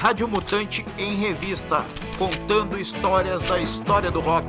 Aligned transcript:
Rádio 0.00 0.26
Mutante 0.26 0.82
em 0.96 1.14
Revista, 1.16 1.84
contando 2.18 2.80
histórias 2.80 3.42
da 3.42 3.60
história 3.60 4.10
do 4.10 4.18
rock. 4.18 4.46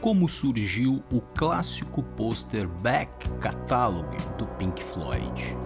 Como 0.00 0.28
surgiu 0.28 1.00
o 1.12 1.20
clássico 1.20 2.02
pôster 2.02 2.66
Back 2.66 3.28
Catalog 3.34 4.16
do 4.36 4.48
Pink 4.58 4.82
Floyd? 4.82 5.56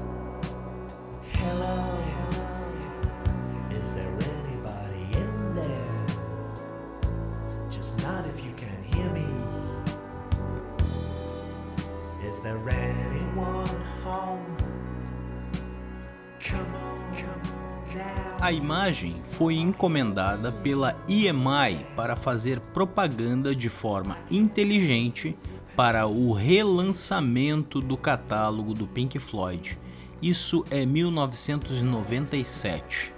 A 18.48 18.51
imagem 18.51 19.15
foi 19.25 19.57
encomendada 19.57 20.51
pela 20.51 20.97
EMI 21.06 21.84
para 21.95 22.16
fazer 22.16 22.59
propaganda 22.61 23.55
de 23.55 23.69
forma 23.69 24.16
inteligente 24.30 25.37
para 25.77 26.06
o 26.06 26.33
relançamento 26.33 27.79
do 27.79 27.95
catálogo 27.95 28.73
do 28.73 28.87
Pink 28.87 29.19
Floyd. 29.19 29.79
Isso 30.23 30.65
é 30.70 30.87
1997. 30.87 33.12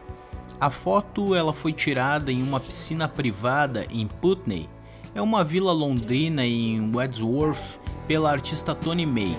A 0.61 0.69
foto 0.69 1.33
ela 1.33 1.53
foi 1.53 1.73
tirada 1.73 2.33
em 2.33 2.43
uma 2.43 2.59
piscina 2.59 3.07
privada 3.07 3.87
em 3.89 4.09
Putney, 4.09 4.69
é 5.15 5.23
uma 5.23 5.45
vila 5.45 5.73
londrina 5.73 6.45
em 6.45 6.91
Wadsworth, 6.91 7.79
pela 8.09 8.33
artista 8.33 8.75
Tony 8.75 9.07
May. 9.07 9.39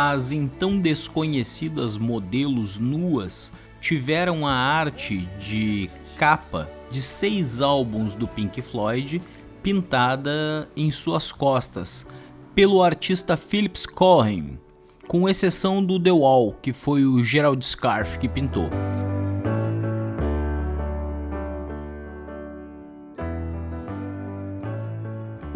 As 0.00 0.30
então 0.30 0.78
desconhecidas 0.78 1.96
modelos 1.96 2.78
nuas 2.78 3.52
tiveram 3.80 4.46
a 4.46 4.52
arte 4.52 5.28
de 5.40 5.90
capa 6.16 6.70
de 6.88 7.02
seis 7.02 7.60
álbuns 7.60 8.14
do 8.14 8.28
Pink 8.28 8.62
Floyd 8.62 9.20
pintada 9.60 10.68
em 10.76 10.92
suas 10.92 11.32
costas 11.32 12.06
pelo 12.54 12.80
artista 12.80 13.36
Philip 13.36 13.88
Cohen, 13.88 14.60
com 15.08 15.28
exceção 15.28 15.84
do 15.84 15.98
The 15.98 16.12
Wall, 16.12 16.54
que 16.62 16.72
foi 16.72 17.04
o 17.04 17.24
Gerald 17.24 17.66
Scarfe 17.66 18.20
que 18.20 18.28
pintou. 18.28 18.70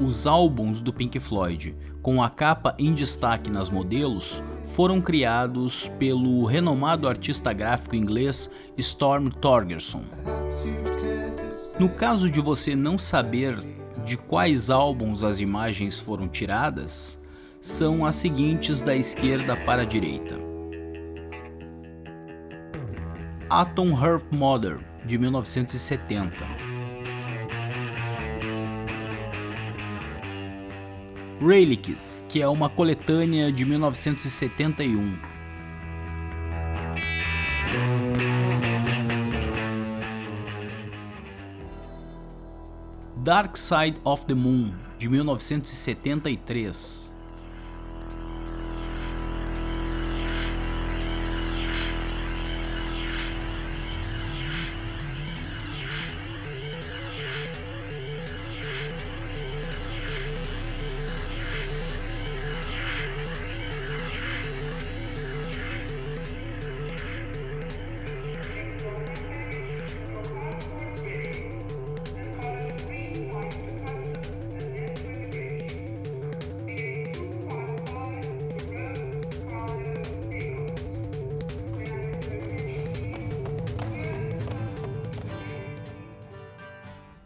Os 0.05 0.27
álbuns 0.27 0.81
do 0.81 0.93
Pink 0.93 1.21
Floyd, 1.21 1.77
com 2.03 2.21
a 2.21 2.29
capa 2.29 2.75
em 2.77 2.93
destaque 2.93 3.49
nas 3.49 3.71
modelos, 3.71 4.43
foram 4.65 5.01
criados 5.01 5.89
pelo 5.99 6.45
renomado 6.45 7.07
artista 7.07 7.53
gráfico 7.53 7.95
inglês 7.95 8.51
Storm 8.77 9.29
Torgerson. 9.29 10.03
No 11.79 11.89
caso 11.89 12.29
de 12.29 12.41
você 12.41 12.75
não 12.75 12.99
saber 12.99 13.57
de 14.05 14.17
quais 14.17 14.71
álbuns 14.71 15.23
as 15.23 15.39
imagens 15.39 16.01
foram 16.01 16.27
tiradas, 16.27 17.21
são 17.61 18.05
as 18.05 18.17
seguintes 18.17 18.83
da 18.83 18.97
esquerda 18.97 19.57
para 19.57 19.83
a 19.83 19.87
direita: 19.87 20.37
Atom 23.49 23.91
Heart 23.91 24.25
Mother, 24.33 24.81
de 25.07 25.17
1970. 25.17 26.72
Relics, 31.45 32.25
que 32.29 32.41
é 32.41 32.47
uma 32.47 32.69
coletânea 32.69 33.51
de 33.51 33.65
1971. 33.65 35.19
Dark 43.17 43.57
Side 43.57 44.01
of 44.05 44.25
the 44.27 44.35
Moon, 44.35 44.73
de 44.97 45.09
1973. 45.09 47.12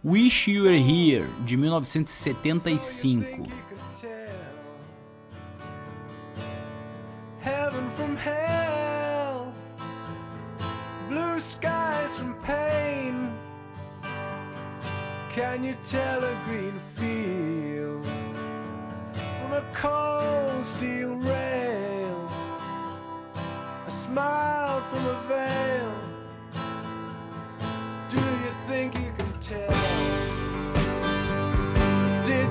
Wish 0.07 0.47
You 0.47 0.63
Were 0.63 0.79
Here, 0.79 1.27
de 1.45 1.57
1975. 1.57 3.66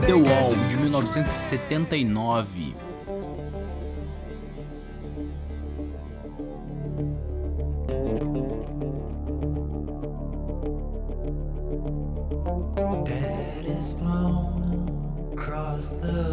The 0.07 0.13
Wall, 0.13 0.51
de 0.51 0.87
1979. 0.87 2.75
Dad 13.05 13.65
is 13.65 13.93
blown 13.95 15.31
across 15.33 15.89
the 15.89 16.24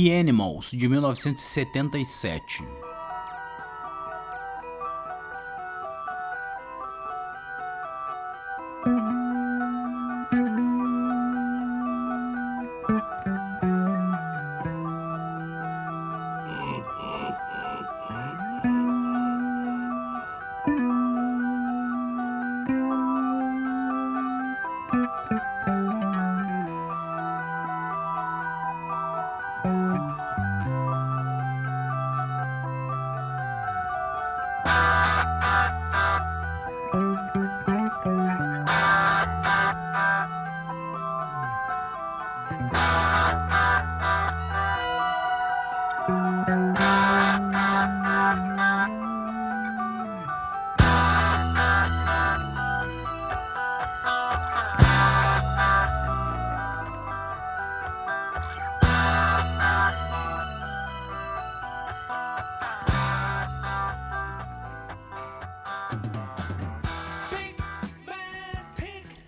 e 0.00 0.18
Animals, 0.18 0.70
de 0.70 0.88
1977. 0.88 2.89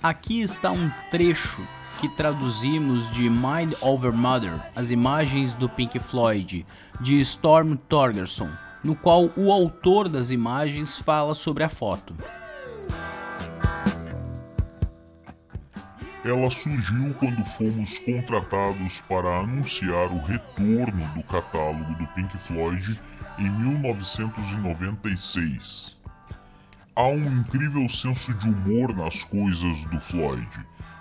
Aqui 0.03 0.41
está 0.41 0.73
um 0.73 0.91
trecho 1.13 1.65
que 2.01 2.09
traduzimos 2.09 3.09
de 3.13 3.31
Mind 3.31 3.75
Over 3.81 4.13
Mother, 4.13 4.61
as 4.75 4.91
imagens 4.91 5.55
do 5.55 5.69
Pink 5.69 6.01
Floyd, 6.01 6.67
de 7.01 7.21
Storm 7.21 7.77
Torgerson, 7.77 8.51
no 8.83 8.97
qual 8.97 9.31
o 9.37 9.53
autor 9.53 10.09
das 10.09 10.33
imagens 10.33 10.99
fala 10.99 11.35
sobre 11.35 11.63
a 11.63 11.69
foto. 11.69 12.17
Ela 16.25 16.51
surgiu 16.51 17.15
quando 17.21 17.45
fomos 17.45 17.97
contratados 18.01 19.01
para 19.03 19.39
anunciar 19.39 20.09
o 20.09 20.21
retorno 20.25 21.07
do 21.15 21.23
catálogo 21.23 21.95
do 21.95 22.09
Pink 22.09 22.37
Floyd 22.39 23.01
em 23.39 23.49
1996. 23.49 26.02
Há 26.95 27.05
um 27.05 27.41
incrível 27.41 27.89
senso 27.89 28.35
de 28.35 28.47
humor 28.47 28.95
nas 28.95 29.25
coisas 29.25 29.83
do 29.87 29.99
Floyd, 29.99 30.47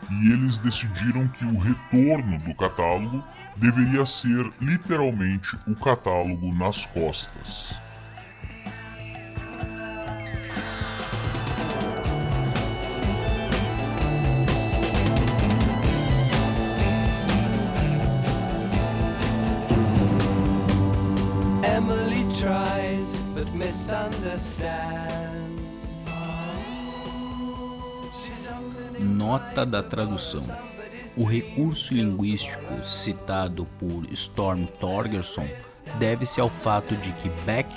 e 0.09 0.31
eles 0.31 0.57
decidiram 0.57 1.27
que 1.27 1.43
o 1.43 1.57
retorno 1.57 2.39
do 2.39 2.55
catálogo 2.55 3.21
deveria 3.57 4.05
ser 4.05 4.49
literalmente 4.61 5.53
o 5.67 5.75
catálogo 5.75 6.53
nas 6.53 6.85
costas. 6.85 7.81
Nota 29.01 29.65
da 29.65 29.81
tradução. 29.81 30.43
O 31.17 31.25
recurso 31.25 31.93
linguístico 31.93 32.83
citado 32.83 33.65
por 33.79 34.05
Storm 34.11 34.65
Torgerson 34.79 35.47
deve-se 35.97 36.39
ao 36.39 36.49
fato 36.49 36.95
de 36.95 37.11
que 37.13 37.29
back 37.43 37.67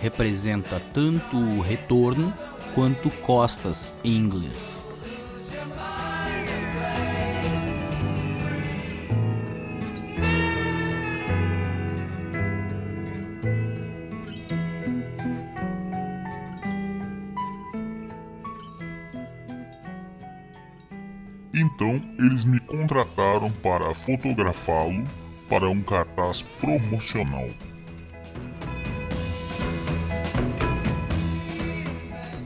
representa 0.00 0.80
tanto 0.92 1.60
retorno 1.60 2.32
quanto 2.74 3.10
costas 3.10 3.92
em 4.02 4.16
inglês. 4.16 4.79
Então 21.80 21.98
eles 22.18 22.44
me 22.44 22.60
contrataram 22.60 23.50
para 23.50 23.94
fotografá-lo 23.94 25.02
para 25.48 25.66
um 25.66 25.80
cartaz 25.80 26.42
promocional. 26.60 27.48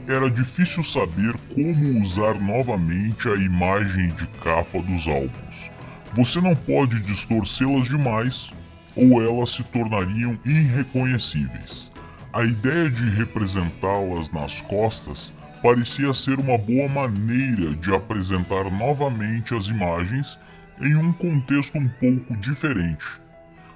Era 0.07 0.31
difícil 0.31 0.85
saber 0.85 1.35
como 1.53 2.01
usar 2.01 2.35
novamente 2.35 3.27
a 3.27 3.35
imagem 3.35 4.07
de 4.15 4.25
capa 4.41 4.81
dos 4.81 5.05
álbuns. 5.05 5.69
Você 6.13 6.39
não 6.39 6.55
pode 6.55 7.01
distorcê-las 7.01 7.89
demais 7.89 8.53
ou 8.95 9.21
elas 9.21 9.49
se 9.49 9.63
tornariam 9.65 10.39
irreconhecíveis. 10.45 11.91
A 12.31 12.45
ideia 12.45 12.89
de 12.89 13.09
representá-las 13.09 14.31
nas 14.31 14.61
costas 14.61 15.33
parecia 15.65 16.13
ser 16.13 16.39
uma 16.39 16.59
boa 16.59 16.87
maneira 16.87 17.73
de 17.73 17.91
apresentar 17.91 18.69
novamente 18.69 19.55
as 19.55 19.65
imagens 19.65 20.37
em 20.79 20.95
um 20.95 21.11
contexto 21.11 21.75
um 21.75 21.87
pouco 21.87 22.37
diferente, 22.37 23.03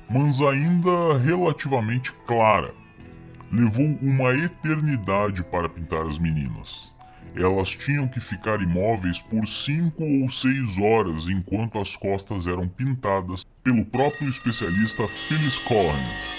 mas 0.08 0.40
ainda 0.40 1.18
relativamente 1.18 2.14
clara. 2.28 2.72
Levou 3.52 3.98
uma 4.04 4.36
eternidade 4.36 5.42
para 5.46 5.68
pintar 5.68 6.06
as 6.06 6.20
meninas. 6.20 6.94
Elas 7.36 7.72
tinham 7.72 8.08
que 8.08 8.20
ficar 8.20 8.62
imóveis 8.62 9.20
por 9.24 9.48
cinco 9.48 10.04
ou 10.04 10.30
seis 10.30 10.78
horas 10.78 11.28
enquanto 11.28 11.80
as 11.80 11.96
costas 11.96 12.46
eram 12.46 12.68
pintadas 12.68 13.44
pelo 13.64 13.84
próprio 13.84 14.30
especialista 14.30 15.08
Phyllis 15.08 15.58
Cohen. 15.58 16.39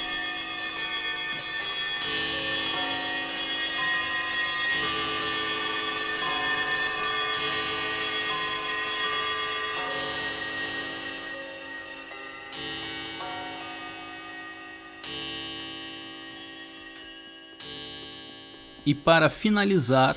E 18.84 18.94
para 18.94 19.28
finalizar, 19.28 20.16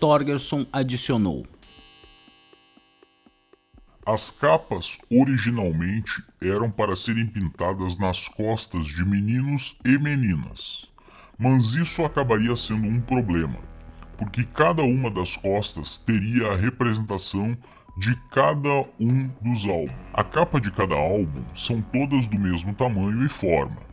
Torgerson 0.00 0.66
adicionou: 0.72 1.46
As 4.04 4.30
capas 4.30 4.98
originalmente 5.10 6.22
eram 6.42 6.70
para 6.70 6.96
serem 6.96 7.26
pintadas 7.26 7.98
nas 7.98 8.28
costas 8.28 8.86
de 8.86 9.04
meninos 9.04 9.76
e 9.84 9.98
meninas, 9.98 10.86
mas 11.38 11.74
isso 11.74 12.02
acabaria 12.02 12.56
sendo 12.56 12.88
um 12.88 13.00
problema, 13.00 13.58
porque 14.16 14.42
cada 14.44 14.82
uma 14.82 15.10
das 15.10 15.36
costas 15.36 15.98
teria 15.98 16.52
a 16.52 16.56
representação 16.56 17.54
de 17.98 18.14
cada 18.30 18.86
um 18.98 19.28
dos 19.42 19.66
álbuns. 19.66 19.92
A 20.14 20.24
capa 20.24 20.60
de 20.60 20.70
cada 20.70 20.94
álbum 20.94 21.42
são 21.54 21.82
todas 21.82 22.26
do 22.26 22.38
mesmo 22.38 22.74
tamanho 22.74 23.24
e 23.24 23.28
forma 23.28 23.85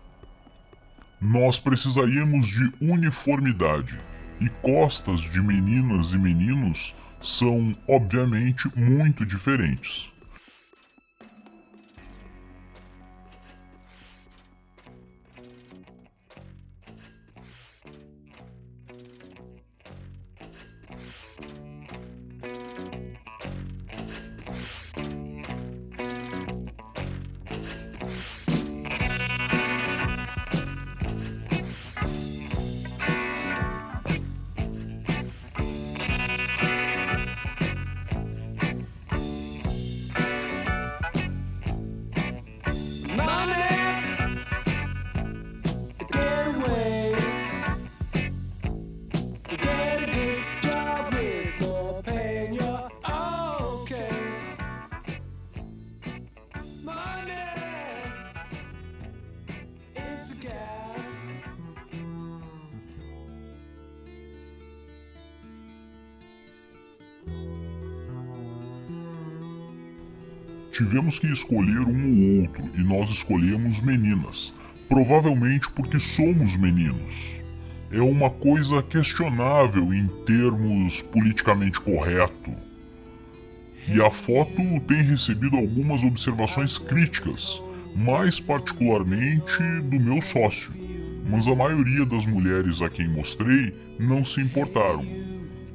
nós 1.23 1.57
precisaríamos 1.59 2.47
de 2.47 2.71
uniformidade. 2.81 3.97
E 4.41 4.49
costas 4.61 5.21
de 5.21 5.41
meninas 5.41 6.11
e 6.11 6.17
meninos 6.17 6.93
são, 7.21 7.73
obviamente, 7.87 8.69
muito 8.75 9.25
diferentes. 9.25 10.11
Tivemos 70.73 71.19
que 71.19 71.27
escolher 71.27 71.81
um 71.81 72.37
ou 72.37 72.41
outro 72.41 72.63
e 72.75 72.83
nós 72.83 73.07
escolhemos 73.11 73.79
meninas, 73.79 74.51
provavelmente 74.89 75.69
porque 75.69 75.99
somos 75.99 76.57
meninos. 76.57 77.39
É 77.91 78.01
uma 78.01 78.31
coisa 78.31 78.81
questionável 78.81 79.93
em 79.93 80.07
termos 80.25 81.03
politicamente 81.03 81.79
correto. 81.79 82.51
E 83.87 84.01
a 84.01 84.09
foto 84.09 84.79
tem 84.87 85.03
recebido 85.03 85.57
algumas 85.57 86.03
observações 86.03 86.79
críticas, 86.79 87.61
mais 87.95 88.39
particularmente 88.39 89.61
do 89.83 89.99
meu 89.99 90.23
sócio. 90.23 90.71
Mas 91.29 91.47
a 91.47 91.53
maioria 91.53 92.03
das 92.03 92.25
mulheres 92.25 92.81
a 92.81 92.89
quem 92.89 93.07
mostrei 93.07 93.75
não 93.99 94.25
se 94.25 94.41
importaram. 94.41 95.05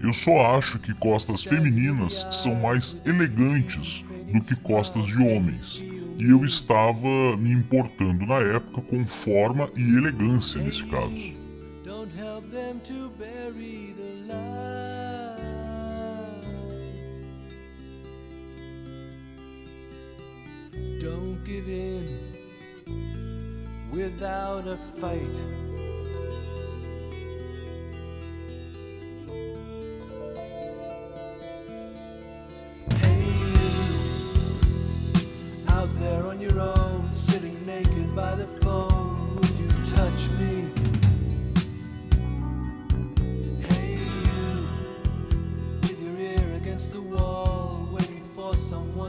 Eu 0.02 0.12
só 0.12 0.59
acho 0.59 0.81
que 0.81 0.93
costas 0.95 1.45
femininas 1.45 2.26
são 2.33 2.57
mais 2.57 2.97
elegantes 3.07 4.05
do 4.32 4.40
que 4.40 4.56
costas 4.56 5.06
de 5.06 5.18
homens. 5.18 5.80
E 6.18 6.30
eu 6.30 6.44
estava 6.44 7.37
me 7.37 7.52
importando 7.52 8.26
na 8.26 8.38
época 8.38 8.82
com 8.82 9.06
forma 9.06 9.68
e 9.76 9.97
elegância 9.97 10.61
nesse 10.61 10.85
caso. 10.85 11.38
Don't 21.00 21.38
give 21.44 21.68
in 21.68 22.28
without 23.92 24.66
a 24.66 24.76
fight. 24.76 25.68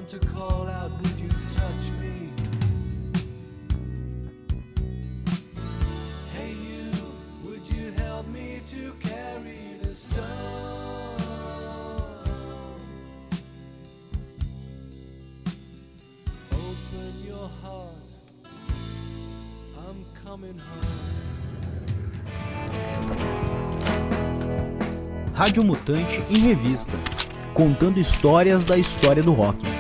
To 0.09 0.17
call 0.17 0.67
out, 0.67 0.91
would 1.03 1.19
you 1.19 1.29
touch 1.53 1.91
me? 2.01 2.29
Hey, 6.33 6.51
you, 6.67 6.89
would 7.43 7.61
you 7.69 7.91
help 7.91 8.27
me 8.29 8.59
to 8.69 8.91
carry 8.93 9.77
the 9.83 9.93
stone? 9.93 11.15
Open 16.53 17.13
your 17.23 17.47
heart, 17.61 18.09
I'm 19.77 20.03
coming 20.25 20.57
home. 20.57 21.09
Rádio 25.35 25.63
Mutante 25.63 26.23
em 26.31 26.39
Revista 26.39 26.97
contando 27.53 27.99
histórias 27.99 28.63
da 28.63 28.77
história 28.77 29.21
do 29.21 29.33
rock. 29.33 29.78